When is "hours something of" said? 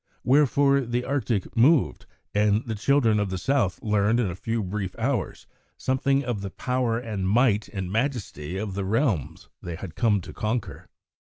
4.97-6.41